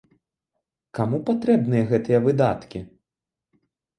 Каму 0.99 1.17
патрэбныя 1.27 1.83
гэтыя 1.91 2.19
выдаткі? 2.27 2.79